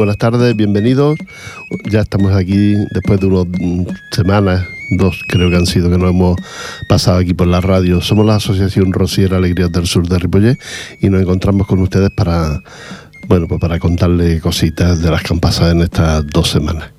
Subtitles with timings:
[0.00, 1.18] Buenas tardes, bienvenidos.
[1.90, 6.08] Ya estamos aquí después de unas mm, semanas, dos creo que han sido que nos
[6.08, 6.40] hemos
[6.88, 8.00] pasado aquí por la radio.
[8.00, 10.58] Somos la Asociación Rosiera Alegrías del Sur de Ripollet
[11.02, 12.62] y nos encontramos con ustedes para,
[13.28, 16.92] bueno, pues para contarles cositas de las que han pasado en estas dos semanas.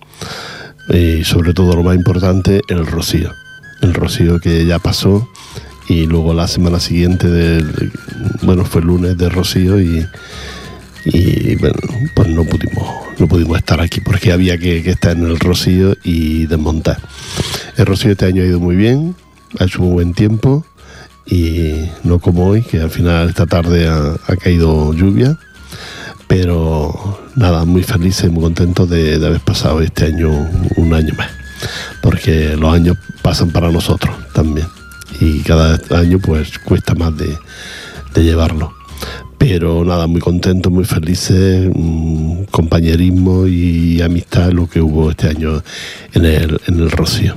[0.89, 3.31] Y sobre todo lo más importante, el rocío.
[3.81, 5.27] El rocío que ya pasó
[5.89, 7.91] y luego la semana siguiente, del,
[8.43, 10.05] bueno, fue lunes de rocío y
[11.05, 11.77] y bueno,
[12.15, 12.87] pues no pudimos,
[13.17, 16.99] no pudimos estar aquí porque había que, estar en el Rocío y desmontar.
[17.77, 19.15] El Rocío este año ha ido muy bien,
[19.59, 20.65] ha hecho muy buen tiempo
[21.25, 25.37] y no como hoy, que al final esta tarde ha, caído lluvia,
[26.27, 30.29] pero nada, muy felices, muy contentos de, haber pasado este año
[30.75, 31.31] un año más,
[32.01, 34.67] porque los años pasan para nosotros también.
[35.19, 37.37] Y cada año pues cuesta más de
[38.15, 38.80] llevarlo
[39.41, 45.63] pero nada, muy contento, muy felices, mm, compañerismo y amistad lo que hubo este año
[46.13, 47.33] en el, en el Rocío.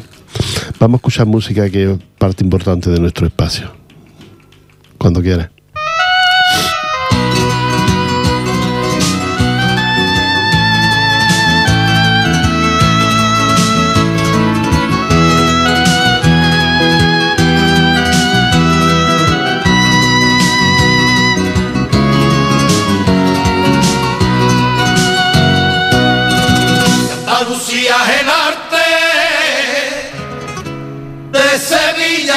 [0.79, 3.73] Vamos a escuchar música que es parte importante de nuestro espacio.
[4.99, 5.54] Cuando quieras.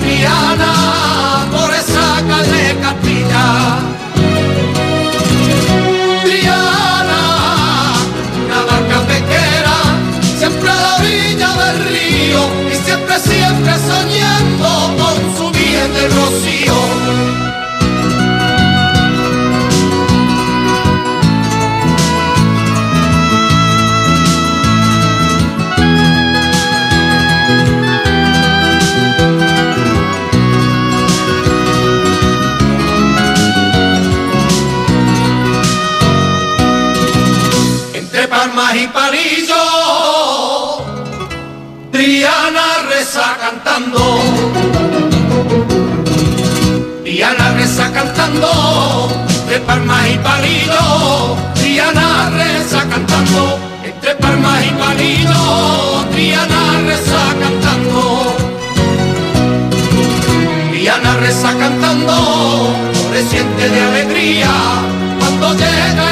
[0.00, 3.78] Triana, por esa calle Castilla.
[6.24, 7.22] Triana,
[8.46, 9.76] una barca pequera,
[10.38, 12.40] siempre a la orilla del río,
[12.72, 14.68] y siempre, siempre soñando
[15.00, 17.09] con su bien del rocío.
[43.90, 44.20] Cantando,
[47.02, 56.80] Triana reza cantando, entre Palmas y Palillo, Triana reza cantando, entre Palmas y Palillo, Triana
[56.86, 58.36] reza cantando,
[60.70, 64.50] Triana reza cantando, floreciente de alegría,
[65.18, 66.09] cuando llega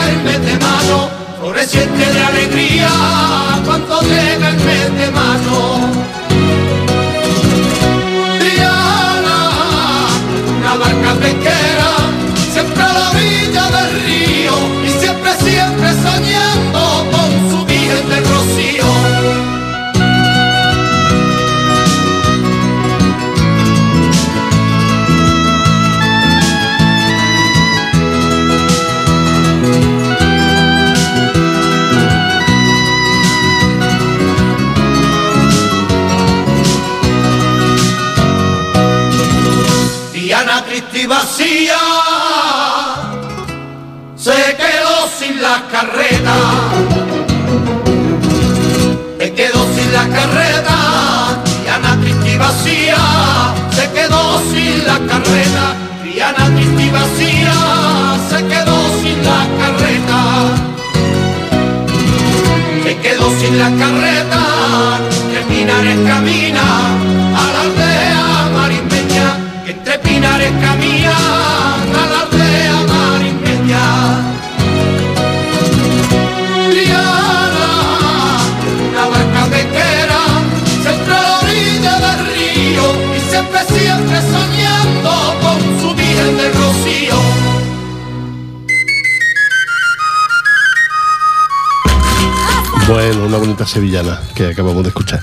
[93.79, 95.21] sevillana que acabamos de escuchar.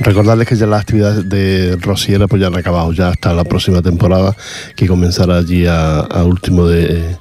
[0.00, 3.82] Recordarles que ya las actividades de Rosiera pues ya han acabado, ya hasta la próxima
[3.82, 4.34] temporada
[4.74, 7.16] que comenzará allí a, a último de...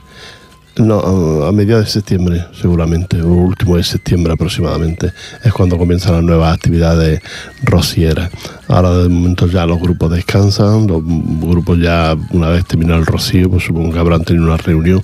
[0.78, 1.00] No,
[1.48, 5.12] a, mediados de septiembre seguramente, o último de septiembre aproximadamente,
[5.44, 7.20] es cuando comienzan las nuevas actividades
[7.64, 8.30] rosieras.
[8.68, 13.50] Ahora de momento ya los grupos descansan, los grupos ya una vez terminado el rocío,
[13.50, 15.04] pues supongo que habrán tenido una reunión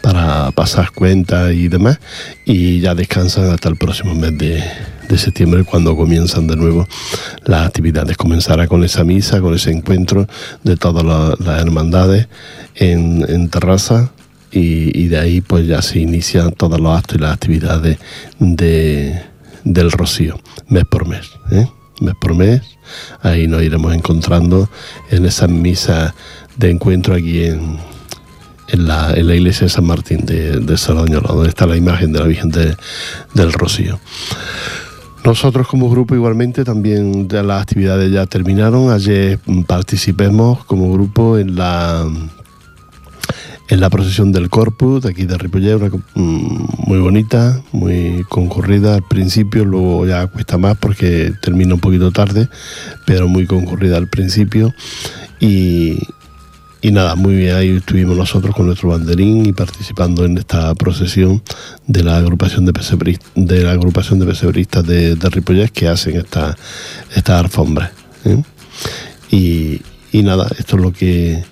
[0.00, 1.98] para pasar cuentas y demás,
[2.46, 4.64] y ya descansan hasta el próximo mes de,
[5.10, 6.88] de septiembre cuando comienzan de nuevo
[7.44, 8.16] las actividades.
[8.16, 10.26] Comenzará con esa misa, con ese encuentro
[10.62, 12.28] de todas la- las hermandades
[12.76, 14.10] en, en terraza
[14.52, 17.98] y, de ahí pues ya se inician todos los actos y las actividades
[18.38, 19.20] de,
[19.64, 20.38] del rocío,
[20.68, 21.30] mes por mes.
[21.50, 21.66] ¿eh?
[22.00, 22.60] Mes por mes,
[23.22, 24.68] ahí nos iremos encontrando
[25.10, 26.12] en esas misas
[26.56, 27.78] de encuentro aquí en,
[28.68, 32.18] en la, en la iglesia de San Martín de, de donde está la imagen de
[32.18, 32.76] la Virgen de-
[33.34, 34.00] del Rocío.
[35.24, 38.90] Nosotros como grupo igualmente también las actividades ya terminaron.
[38.90, 39.38] Ayer
[39.68, 42.04] participemos como grupo en la
[43.72, 48.96] en la procesión del Corpus de aquí de Ripollet, una mm, muy bonita, muy concurrida
[48.96, 52.50] al principio, luego ya cuesta más porque termina un poquito tarde,
[53.06, 54.74] pero muy concurrida al principio
[55.40, 55.96] y,
[56.82, 61.42] y nada, muy bien, ahí estuvimos nosotros con nuestro banderín y participando en esta procesión
[61.86, 66.54] de la agrupación de pesebristas de, la agrupación de, pesebristas de, de que hacen esta,
[67.16, 67.90] estas alfombras.
[68.26, 68.42] ¿eh?
[69.30, 69.80] Y,
[70.12, 71.42] y nada, esto es lo que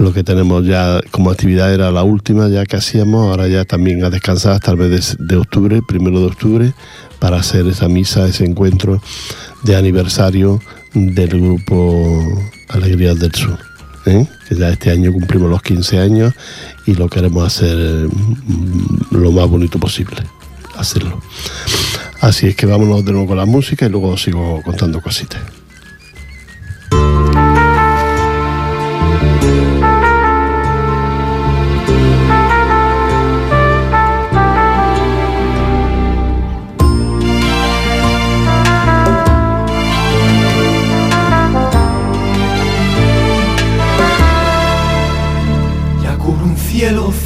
[0.00, 4.02] lo que tenemos ya como actividad era la última ya que hacíamos, ahora ya también
[4.02, 6.74] a descansar el mes de, de octubre, primero de octubre,
[7.18, 9.02] para hacer esa misa, ese encuentro
[9.62, 10.58] de aniversario
[10.94, 12.26] del grupo
[12.68, 13.58] Alegrías del Sur.
[14.06, 14.26] ¿eh?
[14.48, 16.32] Que ya este año cumplimos los 15 años
[16.86, 20.22] y lo queremos hacer mm, lo más bonito posible,
[20.76, 21.20] hacerlo.
[22.22, 25.59] Así es que vámonos de nuevo con la música y luego sigo contando cositas.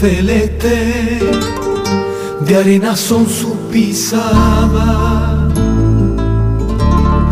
[0.04, 1.18] Celeste,
[2.46, 5.54] de arena son sus pisadas,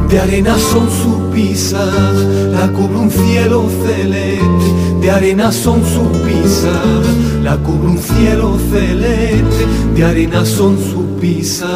[0.08, 2.16] de arena son sus pisadas,
[2.50, 9.66] la cubre un cielo celeste, de arena son sus pisadas, la cubre un cielo celeste,
[9.94, 11.72] de arena son sus pisadas.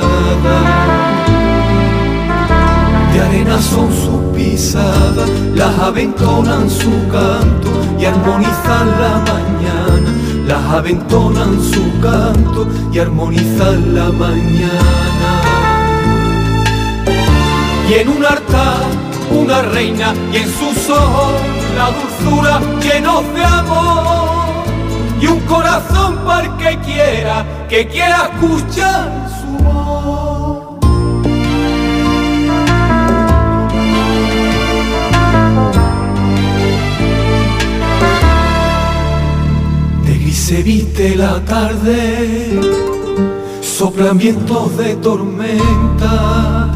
[3.13, 9.86] De arena son sus pisadas, las aventonan su canto y armonizan la mañana,
[10.47, 15.43] las aventonan su canto y armonizan la mañana.
[17.89, 21.33] Y en un altar una reina y en sus ojos
[21.77, 24.65] la dulzura llenos de amor
[25.21, 30.16] y un corazón para el que quiera, que quiera escuchar su voz.
[41.07, 42.61] Viste la tarde,
[43.61, 46.71] soplan vientos de tormenta,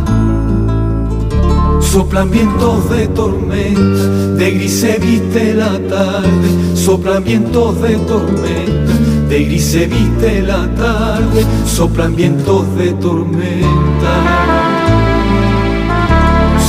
[1.81, 8.93] soplan vientos de tormenta, de gris se viste la tarde, soplan vientos de tormenta,
[9.29, 14.15] de gris se viste la tarde, soplan vientos de tormenta.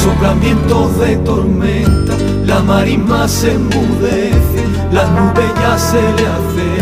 [0.04, 2.14] Soplan vientos de tormenta,
[2.48, 6.81] la marisma se enmudece, las nubes ya se le acercan,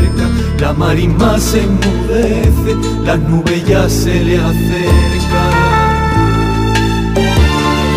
[0.59, 2.75] la marisma se enmudece,
[3.05, 5.69] las nubes ya se le acercan.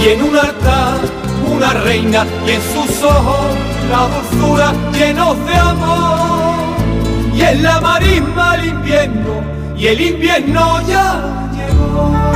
[0.03, 0.99] Y en un altar
[1.55, 3.57] una reina y en sus ojos
[3.91, 6.55] la dulzura llenos de amor,
[7.35, 9.43] y en la marisma invierno
[9.77, 12.32] y el invierno ya llegó.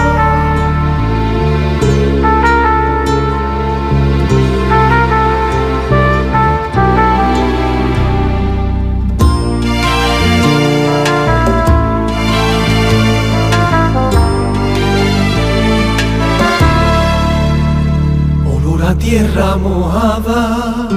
[18.86, 20.88] Olor a tierra mojada,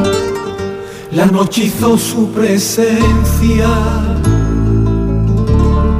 [1.12, 3.67] la noche hizo su presencia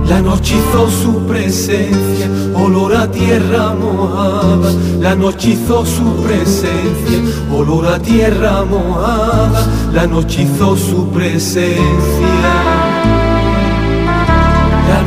[0.08, 4.72] la noche hizo su presencia, olor a tierra mojada.
[5.00, 7.20] La noche hizo su presencia,
[7.52, 9.68] olor a tierra mojada.
[9.94, 12.69] La noche hizo su presencia.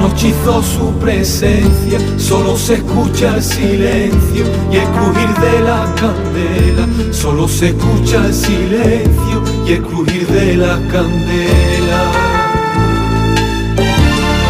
[0.03, 5.95] La noche hizo su presencia, solo se escucha el silencio y el crujir de la
[5.95, 7.13] candela.
[7.13, 12.03] Solo se escucha el silencio y el crujir de la candela.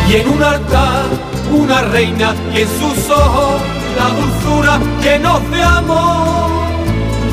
[0.08, 1.04] Y en un altar
[1.52, 3.60] una reina y en sus ojos
[3.98, 6.50] la dulzura llenos de amor.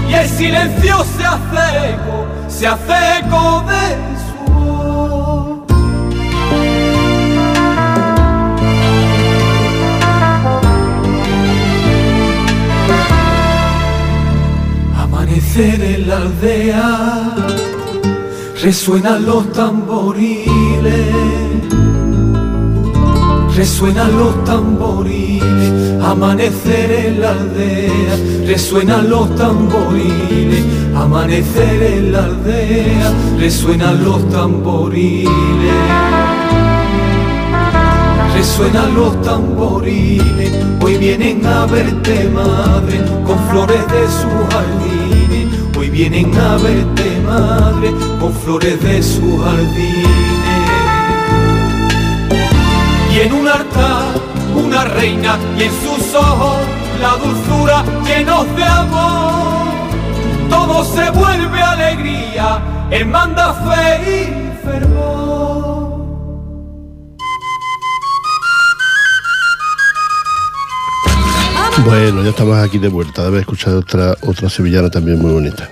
[0.10, 4.19] Y el silencio se hace eco, se hace eco de
[15.56, 17.36] En la aldea,
[18.62, 21.40] resuenan los tamboriles
[23.60, 28.16] resuenan los tamboriles, amanecer en la aldea,
[28.48, 30.64] resuenan los tamboriles,
[30.96, 35.30] amanecer en la aldea, resuenan los tamboriles.
[38.34, 44.99] Resuenan los tamboriles, hoy vienen a verte madre, con flores de sus jardines,
[45.90, 50.50] vienen a verte madre, con flores de sus jardines
[53.14, 56.58] y en un altar una reina y en sus ojos
[57.02, 59.70] la dulzura llenos de amor.
[60.50, 62.62] Todo se vuelve alegría,
[63.06, 65.60] manda fe y fervor.
[71.86, 75.70] Bueno, ya estamos aquí de vuelta de haber escuchado otra, otra sevillana también muy bonita.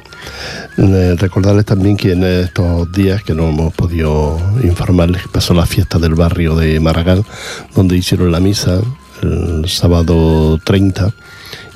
[0.77, 5.97] Eh, recordarles también que en estos días que no hemos podido informarles pasó la fiesta
[5.97, 7.25] del barrio de Maragall,
[7.73, 8.81] donde hicieron la misa
[9.23, 11.11] el sábado 30,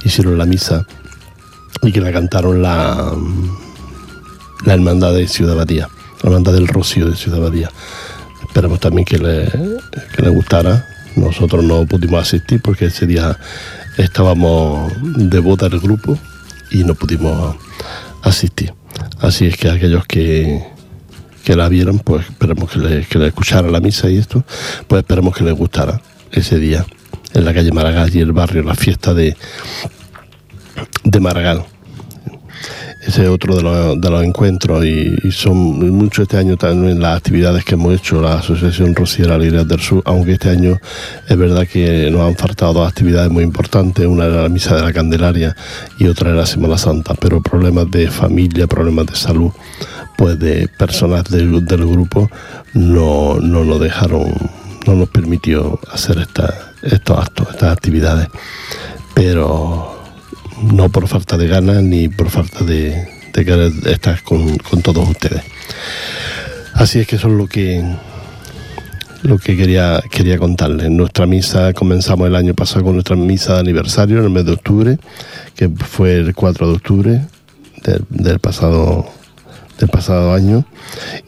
[0.04, 0.86] hicieron la misa
[1.82, 3.12] y que la cantaron la,
[4.66, 5.90] la hermandad de Ciudad Badía,
[6.22, 7.72] la hermandad del Rocío de Ciudad Badía.
[8.44, 9.50] Esperamos también que le,
[10.16, 10.86] que le gustara.
[11.16, 13.36] Nosotros no pudimos asistir porque ese día
[13.98, 16.20] estábamos de boda el grupo
[16.70, 17.56] y no pudimos
[18.22, 18.74] asistir.
[19.20, 20.64] Así es que aquellos que,
[21.44, 24.44] que la vieron, pues esperemos que le, que le escucharan la misa y esto,
[24.88, 26.02] pues esperemos que les gustara
[26.32, 26.86] ese día
[27.34, 29.36] en la calle Maragall y el barrio, la fiesta de,
[31.04, 31.66] de Maragall.
[33.02, 35.58] Ese es otro de los, de los encuentros y, son
[35.92, 40.04] mucho este año también las actividades que hemos hecho la Asociación Rociera Alegrías del Sur,
[40.06, 40.80] aunque este año
[41.28, 44.84] es verdad que nos han faltado dos actividades muy importantes, una era la Misa de
[44.84, 45.56] la Candelaria
[45.98, 49.52] y otra era la Semana Santa, pero problemas de familia, problemas de salud,
[50.16, 52.30] pues de personas del, del grupo
[52.76, 54.32] no, no nos dejaron,
[54.86, 56.20] no nos permitió hacer
[56.84, 58.28] estos actos, estas actividades.
[59.16, 59.91] Pero
[60.62, 65.42] no por falta de ganas ni por falta de, querer estar con, todos ustedes.
[66.74, 67.84] Así es que eso es lo que
[69.24, 70.90] lo que quería, quería contarles.
[70.90, 74.54] Nuestra misa, comenzamos el año pasado con nuestra misa de aniversario en el mes de
[74.54, 74.98] octubre,
[75.56, 77.22] que fue el 4 de octubre
[77.84, 79.06] del, pasado
[79.82, 80.64] del pasado año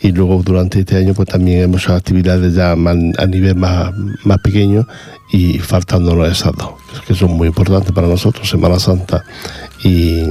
[0.02, 3.92] y luego durante este año pues también hemos hecho actividades ya a nivel más,
[4.24, 4.88] más pequeño
[5.32, 6.74] y faltándonos esas dos,
[7.06, 9.24] que son muy importantes para nosotros, Semana Santa
[9.84, 10.24] y,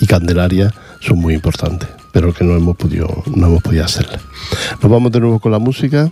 [0.00, 4.18] y Candelaria son muy importantes, pero que no hemos podido, no hemos podido hacerle.
[4.80, 6.10] Nos vamos de nuevo con la música.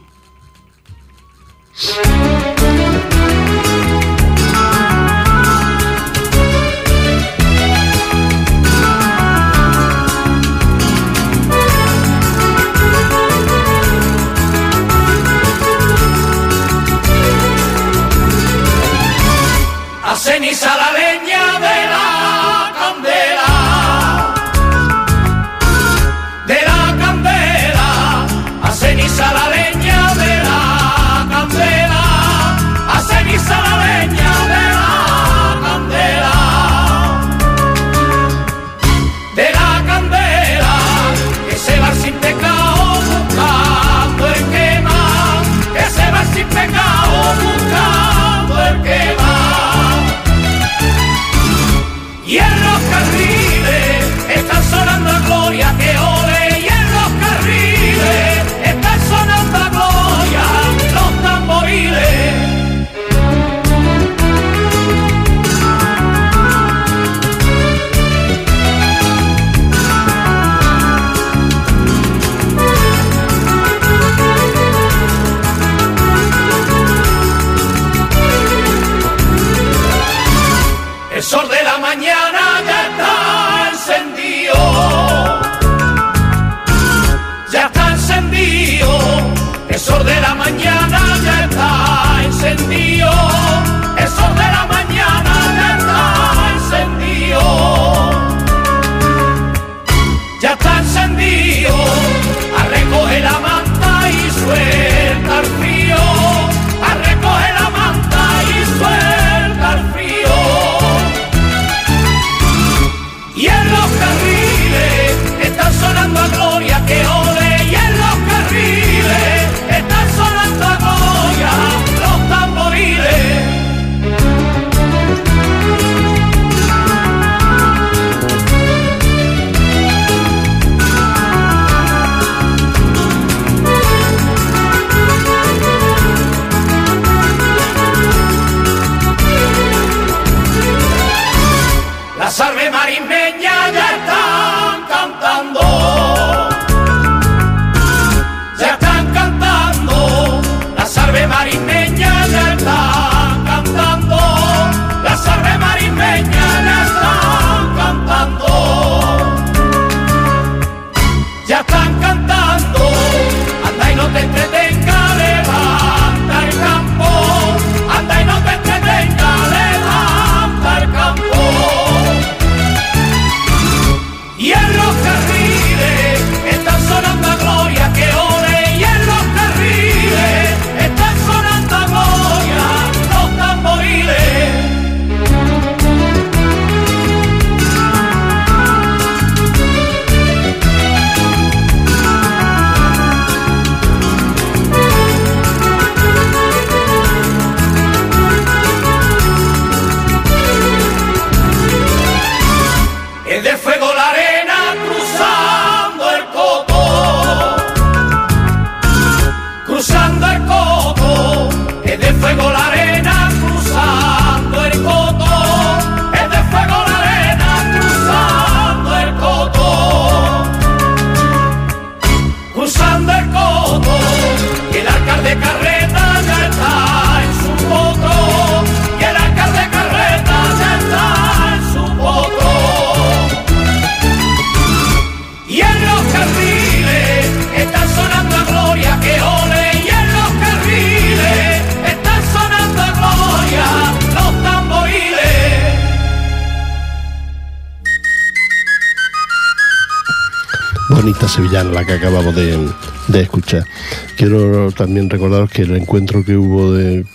[254.17, 256.73] Quiero también recordaros que el encuentro que hubo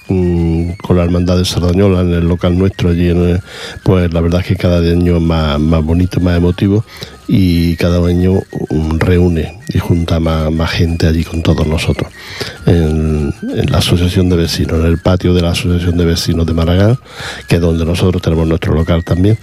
[0.07, 3.11] mm, con la Hermandad de Sardañola en el local nuestro allí,
[3.83, 6.83] pues la verdad es que cada año es más, más bonito, más emotivo
[7.27, 12.11] y cada año mm, reúne y junta más, gente allí con todos nosotros.
[12.65, 13.33] En,
[13.69, 16.99] la Asociación de Vecinos, en el patio de la Asociación de Vecinos de Maragall,
[17.47, 19.37] que es donde nosotros tenemos nuestro local también.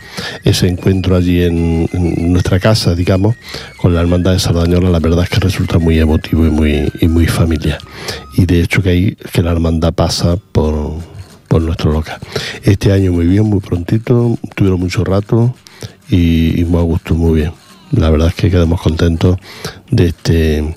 [0.44, 1.88] Ese encuentro allí en,
[2.32, 3.36] nuestra casa, digamos,
[3.76, 7.08] con la Hermandad de Sardañola, la verdad es que resulta muy emotivo y muy, y
[7.08, 7.78] muy familiar.
[8.36, 10.94] Y de hecho que ahí que la hermandad pasa por,
[11.48, 12.18] por nuestro local.
[12.62, 15.54] Este año muy bien, muy prontito, tuvieron mucho rato
[16.08, 17.52] y, y muy a muy bien.
[17.92, 19.36] La verdad es que quedamos contentos
[19.90, 20.76] de este,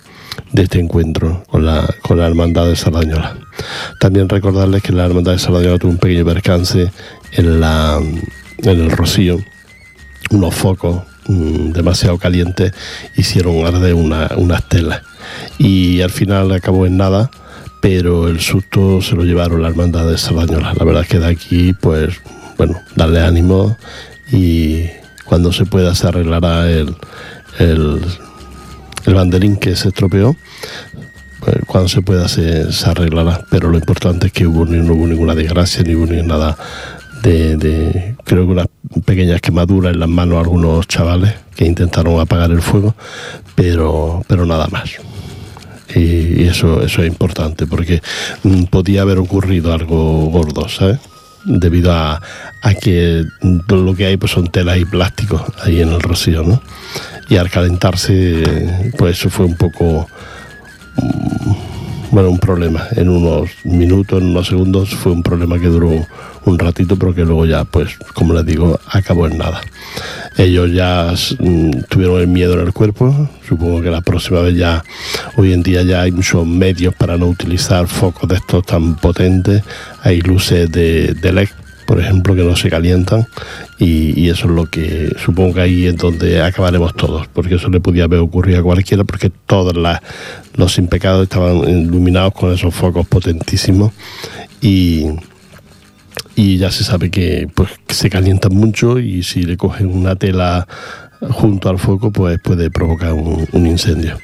[0.52, 3.38] de este encuentro con la, con la hermandad de Sardañola.
[4.00, 6.92] También recordarles que la hermandad de Sardañola tuvo un pequeño percance
[7.32, 8.00] en, la,
[8.58, 9.38] en el Rocío,
[10.32, 12.74] unos focos mm, demasiado calientes
[13.16, 15.02] hicieron arder una, unas telas.
[15.60, 17.30] Y al final acabó en nada
[17.84, 20.74] pero el susto se lo llevaron la hermandad de Sardañola.
[20.74, 22.16] La verdad es que de aquí pues
[22.58, 23.76] bueno darle ánimo
[24.32, 24.86] y
[25.26, 26.96] cuando se pueda se arreglará el,
[27.60, 28.02] el,
[29.06, 30.36] el banderín que se estropeó
[31.40, 35.84] pues, cuando se pueda se, arreglará pero lo importante es que no hubo ninguna desgracia
[35.84, 36.58] ni hubo ni nada
[37.22, 38.68] de, de- creo que unas
[39.06, 42.96] pequeñas quemaduras en las manos a algunos chavales que intentaron apagar el fuego,
[43.56, 44.92] pero, pero nada más.
[45.96, 48.02] Y, y eso, eso es importante porque
[48.44, 51.00] mm, podía haber ocurrido algo gordo, ¿sabes?
[51.46, 52.22] Debido a,
[52.62, 53.26] a que
[53.68, 56.62] todo lo que hay pues son telas y plásticos ahí en el rocío, ¿no?
[57.30, 60.08] Y al calentarse, pues fue un poco
[62.14, 62.88] bueno, un problema.
[62.96, 65.90] En unos minutos, en unos segundos, fue un problema que duró
[66.46, 69.62] un ratito, pero que luego ya, pues, como les digo, acabó en nada.
[70.38, 73.30] Ellos ya mm, tuvieron el miedo en el cuerpo.
[73.50, 74.84] Supongo que la próxima vez ya,
[75.38, 79.64] hoy en día ya hay muchos medios para no utilizar focos de estos tan potentes.
[80.04, 81.50] Hay luces de, de LED
[81.86, 83.28] por ejemplo, que no se calientan
[83.80, 87.80] y, eso es lo que supongo que ahí es donde acabaremos todos, porque eso le
[87.80, 90.02] podía haber ocurrido a cualquiera, porque todos las-
[90.56, 93.92] los impecados estaban iluminados con esos focos potentísimos
[94.62, 95.06] y,
[96.36, 100.68] y ya se sabe que, pues, se calientan mucho y si le cogen una tela
[101.32, 104.18] junto al foco, pues puede provocar un, un incendio.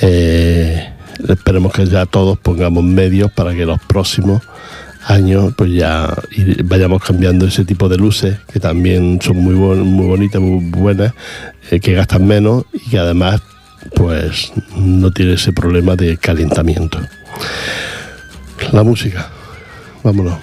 [0.00, 0.88] Eh,
[1.28, 4.42] esperemos que ya todos pongamos medios para que los próximos
[5.08, 6.14] años pues ya
[6.64, 11.12] vayamos cambiando ese tipo de luces que también son muy, bon- muy bonitas, muy buenas,
[11.70, 13.40] eh, que gastan menos y que además
[13.94, 16.98] pues no tiene ese problema de calentamiento.
[18.72, 19.30] La música,
[20.02, 20.36] vámonos.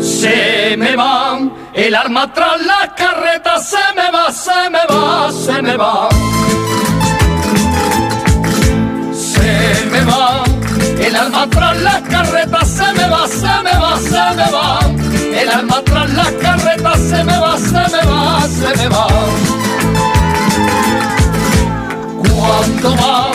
[0.00, 1.38] Se me va,
[1.74, 6.08] el arma tras la carreta, se me va, se me va, se me va.
[11.18, 14.78] Alma tras la carreta, se me va, se me va, se me va.
[15.40, 19.06] El alma tras la carreta, se me va, se me va, se me va.
[22.34, 23.32] Cuando va,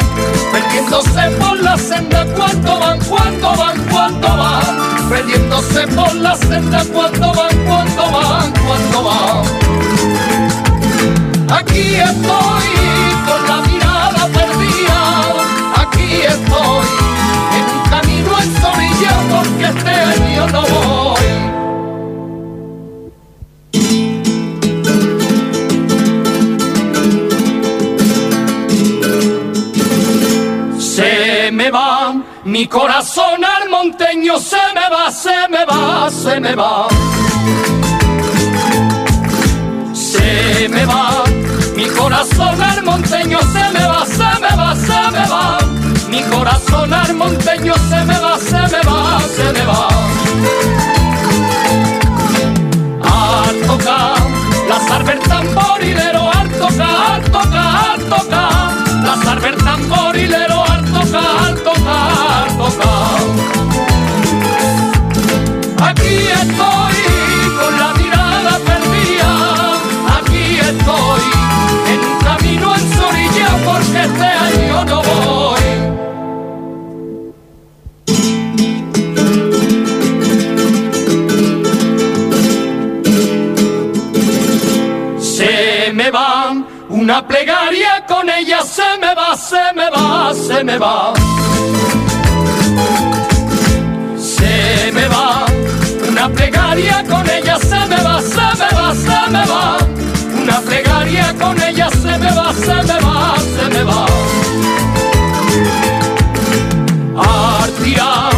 [0.52, 6.22] perdiéndose por la senda, cuando van, cuando van, cuando van, perdiéndose por la
[90.73, 91.13] me va.
[94.17, 95.45] Se me va,
[96.09, 99.77] una plegaria con ella se me va, se me va, se me va.
[100.41, 104.05] Una plegaria con ella se me va, se me va, se me va.
[107.17, 108.33] A tirar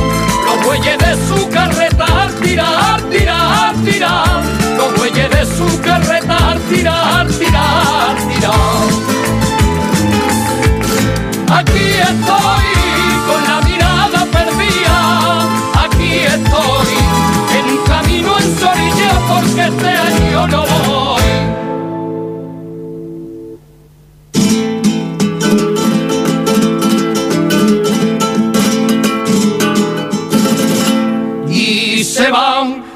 [0.45, 4.43] los bueyes de su carreta, a tirar, tirar, tirar
[4.77, 8.17] los bueyes de su carreta, a tirar, tirar,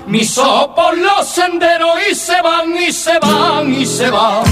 [0.10, 4.44] van mis ojos por los senderos y se van y se van y se van.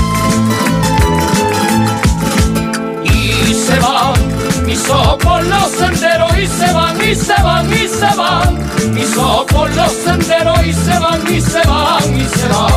[3.04, 7.88] Y se van mis ojos por los senderos y se van y se van y
[7.88, 8.93] se van.
[8.93, 12.72] Mis ojos por los senderos y se van y se van y se van.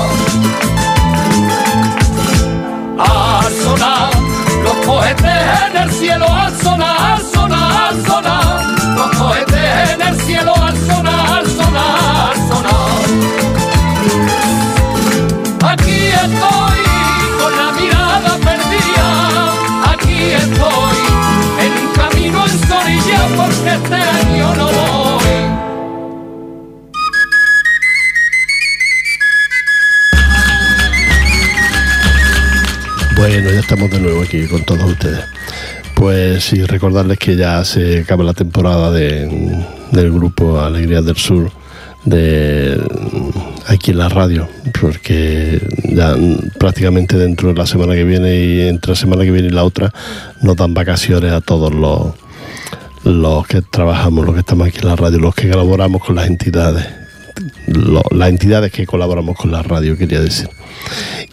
[2.99, 4.11] Al sonar
[4.65, 8.65] los cohetes en el cielo, al sonar, al sonar, al sonar.
[8.97, 12.20] Los cohetes en el cielo, al sonar, al sonar.
[16.25, 16.81] Estoy
[17.41, 19.53] con la mirada perdida.
[19.93, 20.99] Aquí estoy
[21.65, 25.21] en un camino en Sorilla porque este año no voy.
[33.17, 35.21] Bueno, ya estamos de nuevo aquí con todos ustedes.
[35.95, 39.29] Pues sí, recordarles que ya se acaba la temporada de-
[39.93, 41.51] del grupo Alegrías del Sur
[42.05, 42.81] de
[43.67, 44.49] aquí en la radio,
[44.81, 46.17] porque ya
[46.59, 49.65] prácticamente dentro de la semana que viene y entre la semana que viene y la
[49.65, 49.93] otra
[50.43, 52.15] nos dan vacaciones a todos los
[53.03, 56.27] los que trabajamos, los que estamos aquí en la radio, los que colaboramos con las
[56.27, 56.87] entidades,
[57.71, 60.49] las entidades que colaboramos con la radio, quería decir.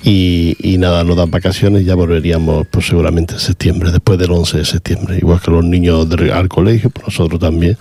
[0.04, 4.66] Y, nada, nos dan vacaciones ya volveríamos pues, seguramente en septiembre, después del 11 de
[4.66, 5.18] septiembre.
[5.18, 7.78] Igual que los niños al colegio, pues nosotros también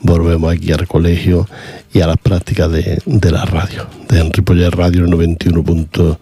[0.00, 1.46] volvemos aquí al colegio
[1.92, 6.18] y a las prácticas de, de la radio, de Enripoller Radio 91.3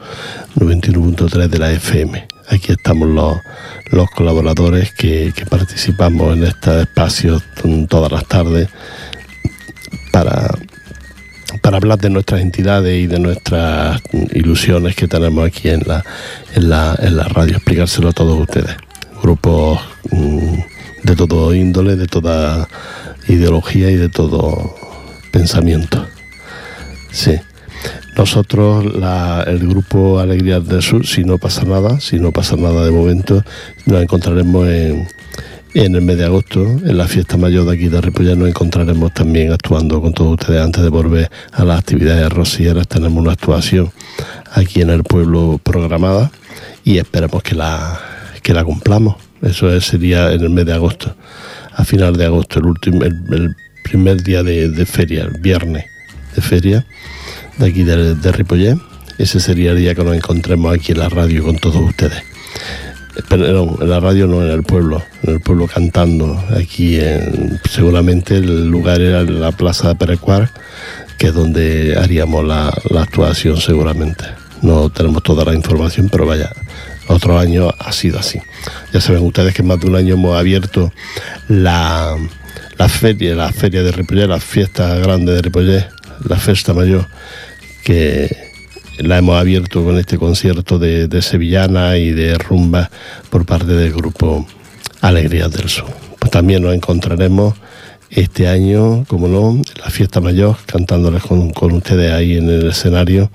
[0.57, 2.27] 91.3 de la FM.
[2.49, 7.42] Aquí estamos los, colaboradores que, que participamos en estos espacios
[7.88, 8.68] todas las tardes
[10.12, 10.49] para,
[11.66, 14.00] para hablar de nuestras entidades y de nuestras
[14.33, 16.05] ilusiones que tenemos aquí en la,
[16.55, 18.76] en la, en la radio, explicárselo a todos ustedes.
[19.20, 19.81] Grupos
[20.12, 20.59] mm,
[21.02, 22.68] de todo índole, de toda
[23.26, 24.76] ideología y de todo
[25.33, 26.07] pensamiento.
[27.11, 27.37] Sí.
[28.16, 28.85] Nosotros,
[29.48, 33.42] el grupo Alegrías del Sur, si no pasa nada, si no pasa nada de momento,
[33.87, 35.09] nos encontraremos en,
[35.84, 39.12] en el mes de agosto, en la fiesta mayor de aquí de Ripollet, nos encontraremos
[39.12, 42.88] también actuando con todos ustedes antes de volver a las actividades rosilleras.
[42.88, 43.90] Tenemos una actuación
[44.52, 46.30] aquí en el pueblo programada
[46.84, 48.00] y esperemos que la,
[48.42, 49.16] que la cumplamos.
[49.42, 51.14] Eso es- sería en el mes de agosto,
[51.74, 55.84] a final de agosto, el, último, el, primer día de, de feria, el viernes
[56.34, 56.84] de feria
[57.58, 58.78] de aquí de, de Ripollet.
[59.18, 62.22] Ese sería el día que nos encontremos aquí en la radio con todos ustedes.
[63.29, 66.42] Pero no, en la radio no, en el pueblo, en el pueblo cantando.
[66.57, 70.50] Aquí en, seguramente el lugar era la Plaza de Perecuar,
[71.18, 74.24] que es donde haríamos la, actuación seguramente.
[74.62, 76.50] No tenemos toda la información, pero vaya,
[77.09, 78.40] otro año ha sido así.
[78.92, 80.92] Ya saben ustedes que más de un año hemos abierto
[81.48, 82.16] la,
[82.76, 85.88] la feria, la feria de Ripollet, la fiesta grande de Ripollet,
[86.29, 87.07] la fiesta mayor,
[87.83, 88.45] que
[88.98, 92.90] la hemos abierto con este concierto de, sevillana y de rumba
[93.30, 94.46] por parte del grupo
[95.00, 95.87] Alegrías del Sur.
[96.18, 97.54] Pues también nos encontraremos
[98.11, 103.30] este año, como no, en la fiesta mayor, cantándoles con, ustedes ahí en el escenario,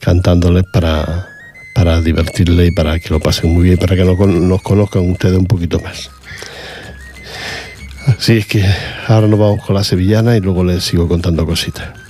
[0.00, 1.28] cantándoles para,
[1.74, 5.38] para divertirles y para que lo pasen muy bien, para que nos, nos conozcan ustedes
[5.38, 6.10] un poquito más.
[8.06, 8.64] Así es que
[9.08, 12.05] ahora nos vamos con la sevillana y luego les sigo contando cositas.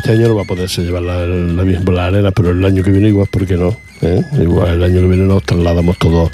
[0.00, 2.90] Este año no va a poderse llevar la, la misma arena, pero el año que
[2.90, 3.76] viene igual, ¿por qué no?
[4.00, 4.22] ¿Eh?
[4.40, 6.30] Igual el año que viene nos trasladamos todos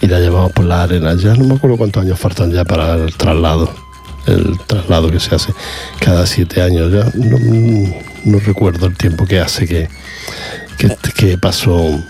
[0.00, 1.14] y la llevamos por la arena.
[1.14, 3.70] Ya no me acuerdo cuántos años faltan ya para el traslado,
[4.26, 5.52] el traslado que se hace
[6.00, 6.90] cada siete años.
[6.90, 7.04] Ya
[8.24, 9.88] no, recuerdo el tiempo que hace que,
[10.78, 12.02] que, que pasó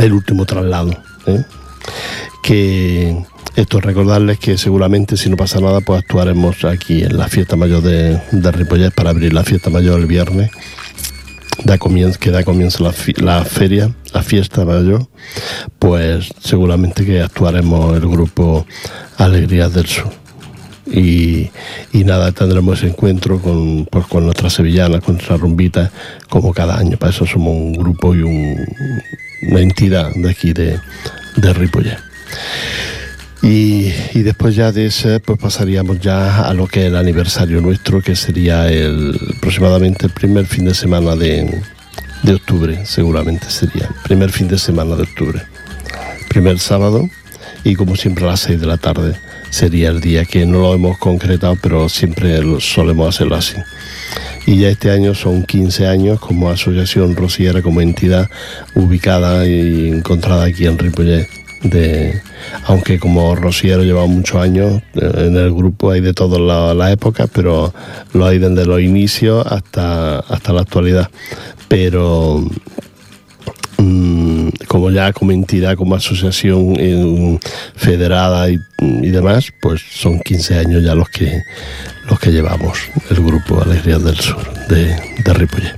[0.00, 0.90] el último traslado.
[1.26, 1.44] ¿eh?
[2.42, 3.24] Que
[3.56, 7.82] esto recordarles que seguramente si no pasa nada pues actuaremos aquí en la fiesta mayor
[7.82, 10.50] de, de Ripollet para abrir la fiesta mayor el viernes
[11.64, 15.08] da comienzo, que da comienzo la, la feria, la fiesta mayor,
[15.80, 18.64] pues seguramente que actuaremos el grupo
[19.16, 20.08] Alegrías del Sur.
[20.86, 21.50] Y,
[21.92, 25.90] y nada, tendremos ese encuentro con, pues, con nuestras sevillanas, con nuestras rumbitas,
[26.30, 26.96] como cada año.
[26.96, 28.64] Para eso somos un grupo y un-
[29.50, 30.78] una entidad de aquí de,
[31.36, 31.98] de Ripollet.
[33.42, 33.90] Y,
[34.22, 38.16] después ya de ese, pues pasaríamos ya a lo que es el aniversario nuestro, que
[38.16, 41.62] sería el aproximadamente el primer fin de semana de,
[42.22, 43.88] de octubre, seguramente sería.
[44.04, 45.42] Primer fin de semana de octubre.
[46.28, 47.08] Primer sábado,
[47.64, 49.14] y como siempre a las 6 de la tarde
[49.50, 53.56] sería el día que no lo hemos concretado, pero siempre solemos hacerlo así.
[54.46, 58.30] Y ya este año son 15 años como asociación rociera, como entidad
[58.74, 61.28] ubicada y encontrada aquí en Ripollet.
[61.62, 62.20] De,
[62.66, 66.92] aunque como rociero llevamos muchos años eh, en el grupo, hay de todas la- las
[66.92, 67.74] épocas, pero
[68.12, 71.10] lo hay desde los inicios hasta, hasta la actualidad.
[71.66, 72.46] Pero
[73.78, 77.38] mm, como ya como entidad, como asociación eh,
[77.74, 81.42] federada y, y demás, pues son 15 años ya los que
[82.08, 82.78] los que llevamos
[83.10, 85.74] el grupo Alegrías del Sur de, de Ripollet.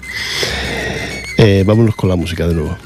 [1.38, 2.77] Eh, vámonos con la música de nuevo.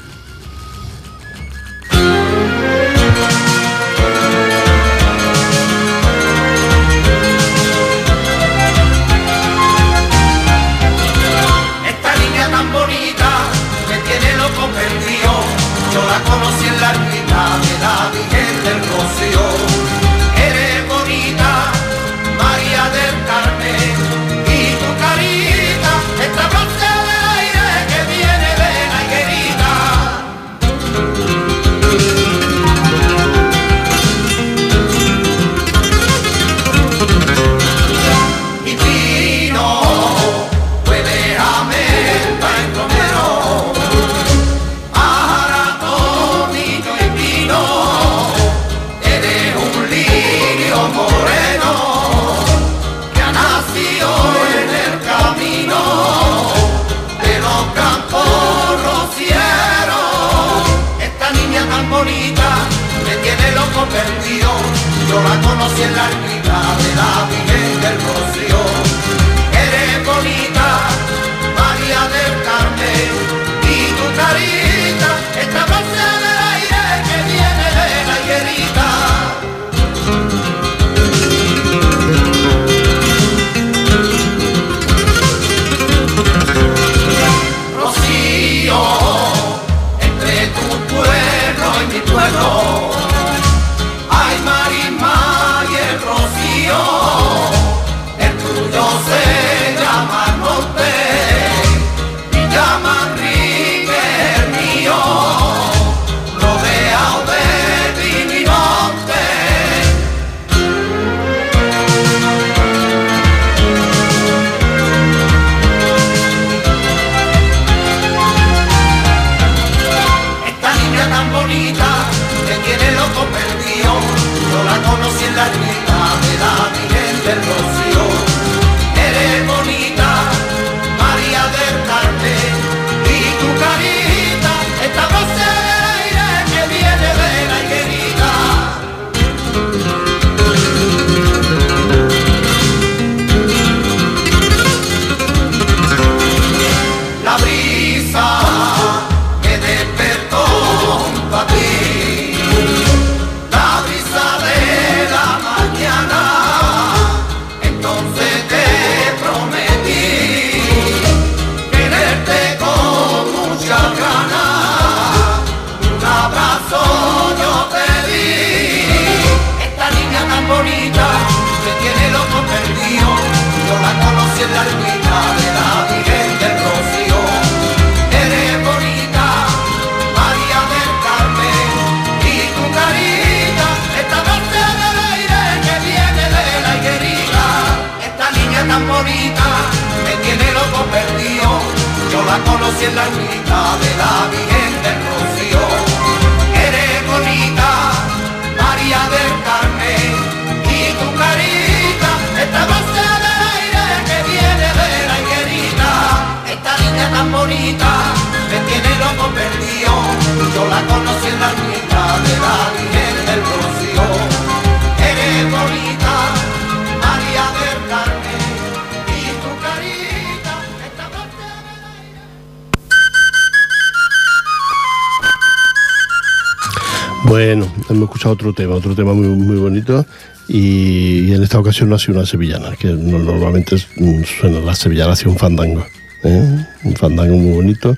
[227.35, 230.05] Bueno, hemos escuchado otro tema, otro tema muy, muy bonito.
[230.47, 234.73] Y, en esta ocasión no ha sido una sevillana, que no- normalmente mm, suena la
[234.73, 235.85] sevillana hacia un fandango.
[236.23, 236.65] ¿eh?
[236.85, 237.93] Un fandango muy bonito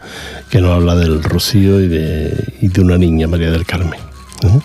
[0.49, 3.99] que nos habla del rocío y de, y de una niña, María del Carmen.
[4.41, 4.59] ¿eh?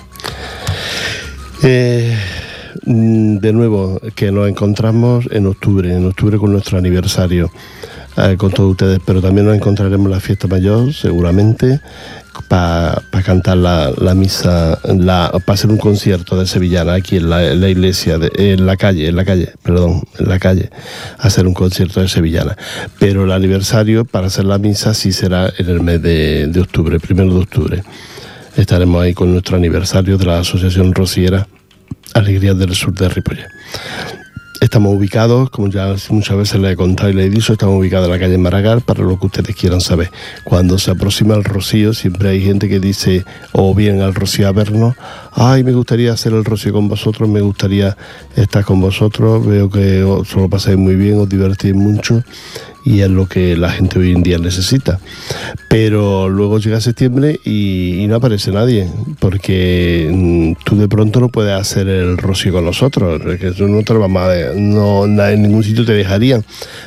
[1.64, 2.18] Eh,
[2.86, 7.50] mm, de nuevo, que nos encontramos en octubre, en octubre con nuestro aniversario
[8.36, 11.80] con todos ustedes, pero también nos encontraremos en la fiesta mayor, seguramente,
[12.48, 17.68] para cantar la, la misa, para hacer un concierto de sevillana aquí en la, la
[17.68, 20.70] iglesia, en la calle, en la calle, perdón, en la calle,
[21.18, 22.56] hacer un concierto de sevillana.
[22.98, 27.00] Pero el aniversario para hacer la misa sí será en el mes de, de octubre,
[27.00, 27.82] primero de octubre.
[28.56, 31.46] Estaremos ahí con nuestro aniversario de la Asociación Rociera
[32.14, 33.46] Alegrías del Sur de Ripollet.
[34.62, 38.06] Estamos ubicados, como ya muchas veces les he contado y les he dicho, estamos ubicados
[38.06, 40.12] en la calle Maragall para lo que ustedes quieran saber.
[40.44, 44.52] Cuando se aproxima el rocío, siempre hay gente que dice, o vienen al rocío a
[44.52, 44.94] vernos,
[45.32, 47.96] ay, me gustaría hacer el rocío con vosotros, me gustaría
[48.36, 52.22] estar con vosotros, veo que os lo pasáis muy bien, os divertís mucho
[52.84, 55.00] y es lo que la gente hoy en día necesita.
[55.68, 61.28] Pero luego llega septiembre y, y no aparece nadie, porque mm, tú de pronto no
[61.28, 63.52] puedes hacer el rocío con nosotros, que
[64.56, 66.44] no en ningún sitio te dejarían.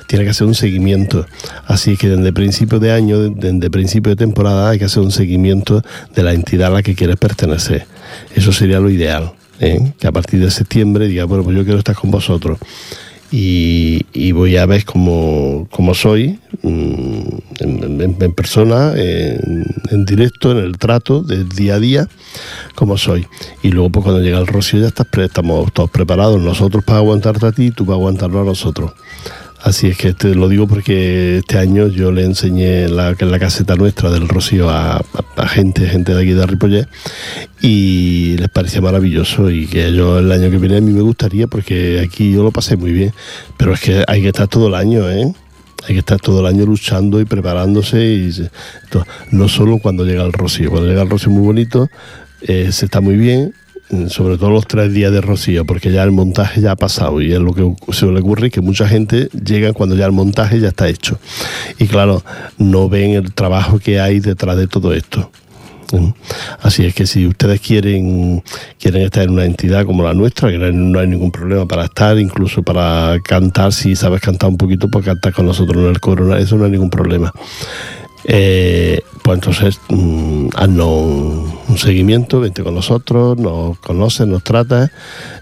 [0.07, 1.25] Tiene que hacer un seguimiento.
[1.65, 5.81] Así que desde principio de año, desde principio de temporada, hay que hacer un seguimiento
[6.15, 7.85] de la entidad a la que quieres pertenecer.
[8.35, 9.31] Eso sería lo ideal.
[9.59, 9.93] ¿eh?
[9.99, 12.59] Que a partir de septiembre diga, bueno, pues yo quiero estar con vosotros
[13.38, 17.19] y, y voy a ver cómo, cómo soy mm,
[17.59, 22.07] en, persona, en, directo, en el trato del día a día,
[22.75, 23.27] cómo soy.
[23.61, 27.47] Y luego pues cuando llega el rocío ya estás estamos todos preparados, nosotros para aguantarte
[27.47, 28.93] a ti y tú para aguantarlo a nosotros.
[29.66, 33.76] Así es que te lo digo porque este año yo le enseñé la, la caseta
[33.76, 35.03] nuestra del Rocío a,
[35.47, 36.88] gente, gente de aquí de Ripollet,
[37.63, 41.47] y les parecía maravilloso y que yo el año que viene a mí me gustaría
[41.47, 43.11] porque aquí yo lo pasé muy bien,
[43.57, 45.34] pero es que hay que estar todo el año, ¿eh?
[45.88, 48.47] Hay que estar todo el año luchando y preparándose y
[49.32, 51.89] no solo cuando llega el Rocío, cuando llega el Rocío muy bonito,
[52.43, 53.55] eh, se está muy bien,
[54.09, 57.31] sobre todo los tres días de Rocío, porque ya el montaje ya ha pasado y
[57.33, 60.69] es lo que se le ocurre que mucha gente llega cuando ya el montaje ya
[60.69, 61.19] está hecho.
[61.77, 62.23] Y claro,
[62.57, 65.29] no ven el trabajo que hay detrás de todo esto.
[65.91, 66.09] ¿Mm?
[66.61, 68.43] Así es que si ustedes quieren,
[68.79, 72.17] quieren estar en una entidad como la nuestra, que no hay, ningún problema para estar,
[72.17, 76.36] incluso para cantar, si sabes cantar un poquito, pues cantar con nosotros en el coro,
[76.36, 77.31] eso no hay ningún problema.
[78.28, 80.89] Eh, pues entonces mm, haznos
[81.67, 84.91] un, seguimiento, vente con nosotros, nos conoces, nos tratas,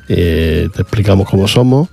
[0.09, 1.89] eh, te explicamos cómo somos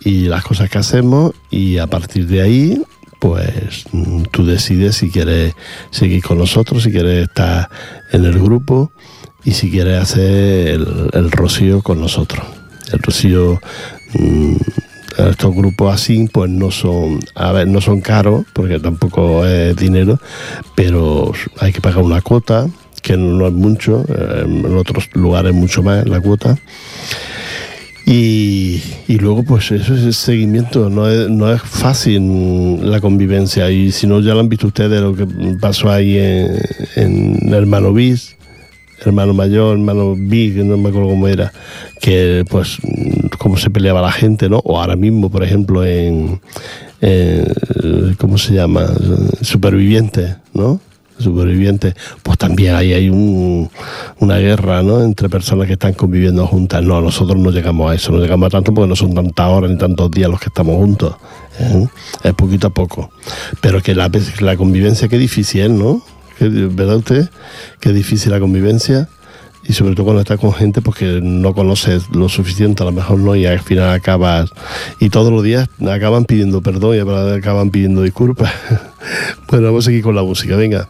[0.00, 2.82] y las cosas que hacemos y a partir de ahí
[3.18, 5.54] pues mm, tú decides si quieres
[5.90, 7.68] seguir con nosotros, si quieres estar
[8.12, 8.92] en el grupo
[9.44, 12.44] y si quieres hacer el, el rocío con nosotros.
[12.92, 13.60] El rocío,
[14.14, 14.56] mm,
[15.16, 20.18] estos grupos así, pues no son, a ver, no son caros, porque tampoco es dinero,
[20.74, 22.68] pero hay que pagar una cuota,
[23.02, 26.58] que no es mucho, eh, en otros lugares mucho más la cuota.
[28.06, 33.70] Y, y luego, pues eso es el seguimiento, no es, no es fácil la convivencia.
[33.70, 35.26] Y si no, ya lo han visto ustedes lo que
[35.60, 36.60] pasó ahí en,
[36.96, 38.36] en Hermano Bis,
[39.04, 41.52] hermano mayor, hermano Big, no me acuerdo cómo era,
[42.00, 42.78] que pues
[43.38, 44.58] cómo se peleaba la gente, ¿no?
[44.64, 46.40] O ahora mismo, por ejemplo, en,
[48.18, 48.86] ¿cómo se llama?
[49.40, 50.80] Supervivientes, ¿no?
[51.18, 53.70] Supervivientes, pues también ahí hay un,
[54.20, 55.02] una guerra, ¿no?
[55.02, 56.82] Entre personas que están conviviendo juntas.
[56.82, 59.70] No, nosotros no llegamos a eso, no llegamos a tanto porque no son tantas horas
[59.70, 61.14] ni tantos días los que estamos juntos.
[61.58, 61.86] ¿eh?
[62.24, 63.10] Es poquito a poco.
[63.60, 66.02] Pero que la, la convivencia, qué difícil ¿no?
[66.40, 67.28] Que- ¿Verdad usted?
[67.80, 69.08] Qué difícil la convivencia.
[69.62, 73.18] Y sobre todo cuando estás con gente porque no conoces lo suficiente, a lo mejor
[73.18, 74.50] no, y al final acabas.
[74.98, 78.52] Y todos los días acaban pidiendo perdón y acaban pidiendo disculpas.
[79.48, 80.88] bueno, vamos a seguir con la música, venga.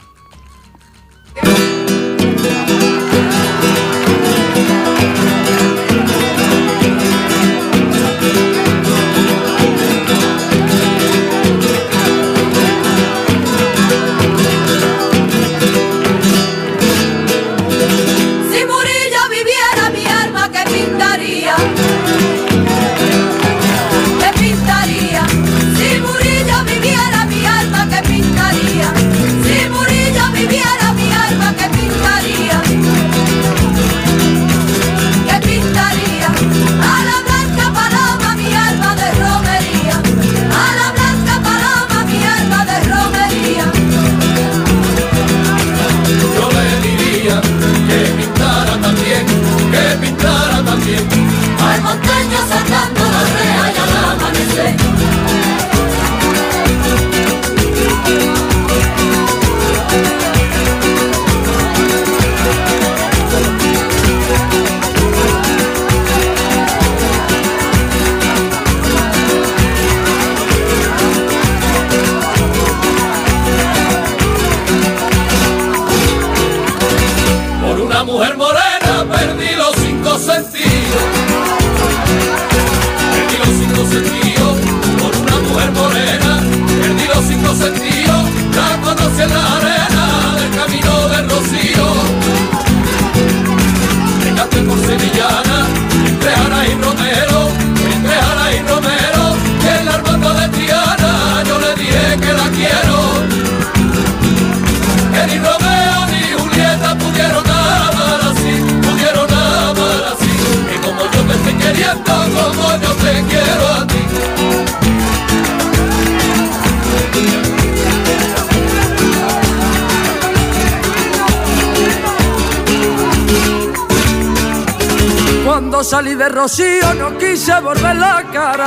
[127.74, 128.66] Volver la cara.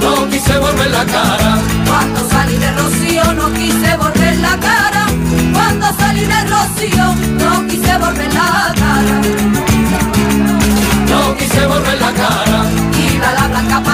[0.00, 1.50] No quise volver la cara,
[1.86, 5.04] Cuando salí de Rocío no quise volver la cara.
[5.52, 7.06] Cuando salí de Rocío
[7.42, 8.50] no quise volver la
[8.82, 9.14] cara.
[11.12, 12.58] no quise volver la cara.
[13.06, 13.91] Iba la blanca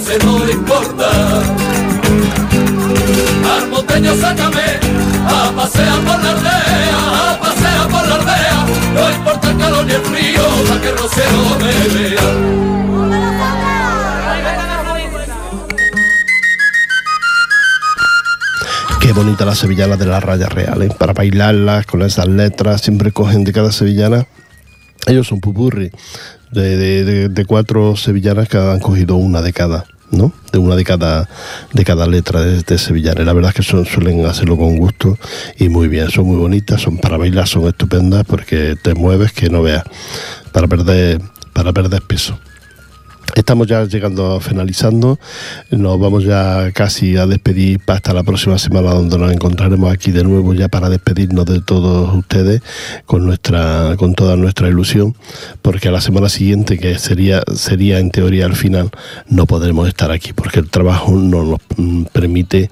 [0.00, 1.08] mojarse no le importa.
[3.56, 4.62] Armoteño, sácame
[5.26, 8.66] a pasear por la aldea, a pasear por la aldea.
[8.94, 12.20] No importa el calor ni el frío, para que Rocío me vea.
[19.00, 20.94] Qué bonita la sevillana de las rayas reales.
[20.94, 24.26] Para bailarlas con esas letras, siempre cogen de cada sevillana.
[25.06, 25.90] Ellos son pupurri
[26.50, 30.32] de, cuatro sevillanas que han cogido una de cada, ¿no?
[30.52, 31.28] De una de cada,
[31.72, 33.24] de cada letra de, de sevillana.
[33.24, 35.18] La verdad es que suelen hacerlo con gusto
[35.58, 36.10] y muy bien.
[36.10, 39.84] Son muy bonitas, son para bailar, son estupendas porque te mueves que no veas.
[40.52, 41.20] Para perder,
[41.52, 42.38] para perder peso.
[43.34, 45.18] Estamos ya llegando, finalizando.
[45.70, 50.24] Nos vamos ya casi a despedir hasta la próxima semana, donde nos encontraremos aquí de
[50.24, 52.62] nuevo ya para despedirnos de todos ustedes
[53.06, 55.14] con nuestra, con toda nuestra ilusión,
[55.62, 58.90] porque a la semana siguiente, que sería, sería en teoría al final,
[59.28, 62.70] no podremos estar aquí, porque el trabajo no nos permite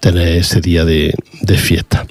[0.00, 2.06] tener ese día de, de fiesta.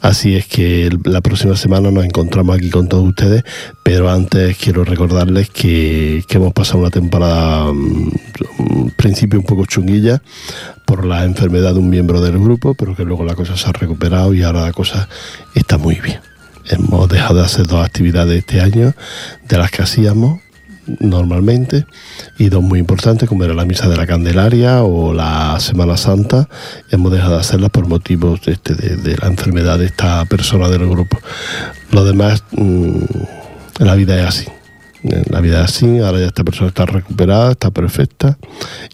[0.00, 3.44] Así es que la próxima semana nos encontramos aquí con todos ustedes,
[3.82, 7.41] pero antes quiero recordarles que hemos pasado una temporada
[7.72, 8.10] mm,
[8.58, 10.22] en principio un poco chunguilla
[10.84, 13.72] por la enfermedad de un miembro del grupo, pero que luego la cosa se ha
[13.72, 15.08] recuperado y ahora la cosa
[15.54, 16.20] está muy bien.
[16.66, 18.94] Hemos dejado de hacer dos actividades este año
[19.48, 20.40] de las que hacíamos
[21.00, 21.86] normalmente
[22.38, 26.48] y dos muy importantes como era la misa de la Candelaria o la Semana Santa.
[26.90, 31.18] Hemos dejado de hacerlas por motivos este, de, la enfermedad de esta persona del grupo.
[31.90, 33.04] Lo demás mm,
[33.78, 34.46] la vida es así
[35.02, 38.38] la vida así, ahora ya esta persona está recuperada, está perfecta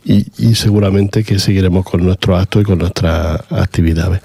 [0.04, 4.20] y, seguramente que seguiremos con nuestros actos y con nuestras actividades.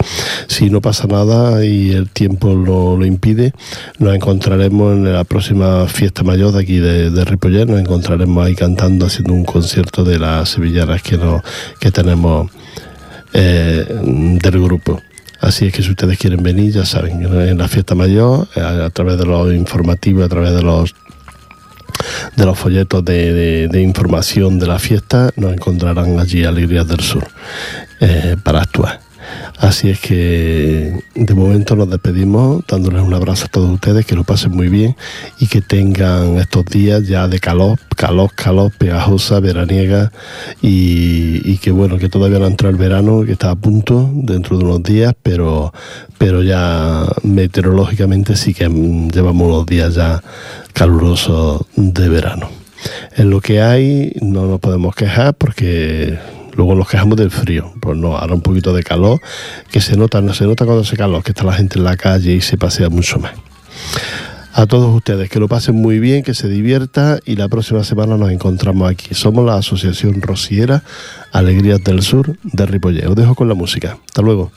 [0.48, 3.54] Si no pasa nada y el tiempo lo, lo impide,
[4.00, 9.06] nos encontraremos en la próxima fiesta mayor de aquí de, de nos encontraremos ahí cantando,
[9.06, 11.20] haciendo un concierto de las sevillanas que,
[11.80, 12.50] que tenemos
[13.34, 13.86] eh,
[14.42, 15.02] del grupo.
[15.42, 18.90] Así es que si ustedes quieren venir, ya saben, en la fiesta mayor, eh, a
[18.92, 20.96] través de los informativos, a través de los
[22.36, 27.28] de los folletos de, información de la fiesta, nos encontrarán allí Alegrías del Sur
[28.00, 29.00] eh, para actuar.
[29.58, 34.24] Así es que de momento nos despedimos dándoles un abrazo a todos ustedes, que lo
[34.24, 34.96] pasen muy bien
[35.40, 40.12] y que tengan estos días ya de calor, calor, calor, pegajosa, veraniega
[40.62, 44.58] y, que bueno, que todavía no ha entrado el verano, que está a punto dentro
[44.58, 45.74] de unos días, pero,
[46.18, 50.22] pero ya meteorológicamente sí que mm, llevamos unos días ya
[50.74, 52.50] calurosos de verano.
[53.16, 56.18] En lo que hay no nos podemos quejar porque
[56.56, 57.74] luego nos quejamos del frío.
[57.80, 59.20] Pues no, ahora un poquito de calor,
[59.72, 61.98] que se nota, no se nota cuando hace calor, que está la gente en la
[61.98, 63.34] calle y se pasea mucho más.
[64.56, 68.18] A todos ustedes, que lo pasen muy bien, que se divierta y la próxima semana
[68.18, 69.16] nos encontramos aquí.
[69.16, 70.84] Somos la Asociación Rociera
[71.32, 73.08] Alegrías del Sur de Ripollé.
[73.08, 73.98] Os dejo con la música.
[74.06, 74.52] Hasta luego.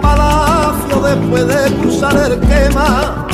[0.00, 3.26] Palacio después de cruzar el quema,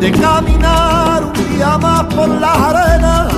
[0.00, 3.32] de caminar un día más por las arenas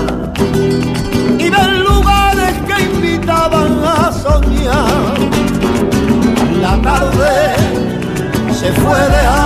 [1.38, 5.18] y ver lugares que invitaban a soñar.
[6.60, 7.54] La tarde
[8.52, 9.39] se fue dejando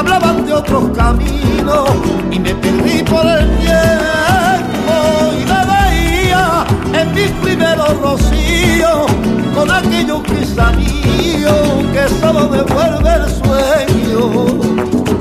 [0.00, 1.90] hablaban de otros caminos
[2.30, 4.96] y me perdí por el tiempo
[5.38, 9.06] y me veía en mis primeros rocíos
[9.54, 14.46] con aquellos pisanillos que solo devuelve el sueño.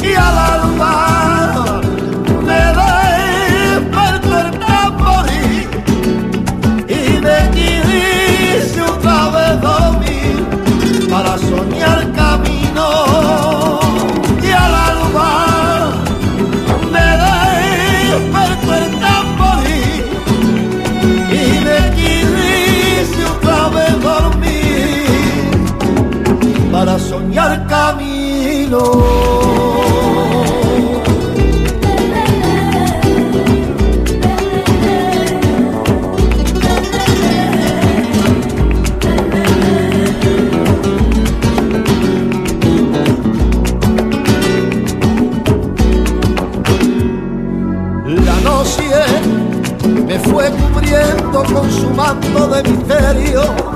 [0.01, 1.38] Y al alma
[50.05, 53.68] me fue cubriendo con su manto de misterio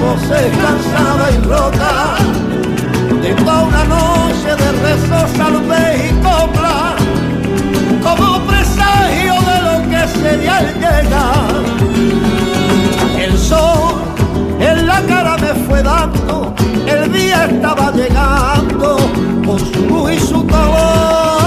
[0.00, 0.22] voz
[0.62, 2.16] cansada y rota
[3.22, 6.96] de toda una noche de rezos, salve y copla
[8.02, 11.52] como presagio de lo que sería el llegar.
[13.18, 14.00] El sol
[14.58, 16.54] en la cara me fue dando,
[16.86, 18.96] el día estaba llegando
[19.44, 21.40] con su luz y su color.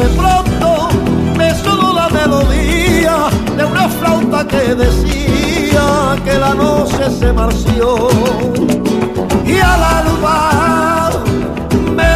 [0.00, 0.88] De pronto
[1.36, 5.41] me sonó la melodía de una flauta que decía
[6.54, 8.08] la noche se marció
[9.46, 11.10] y al alba
[11.96, 12.12] me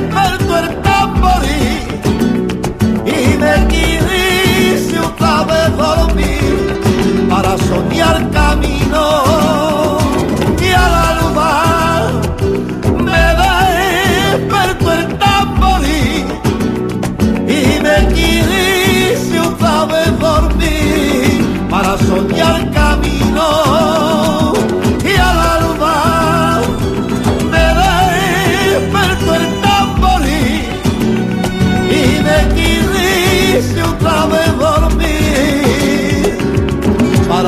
[0.00, 1.80] despertó el tamborí
[3.04, 9.65] y me quise otra vez dormir para soñar camino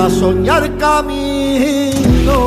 [0.09, 2.39] soñar camino.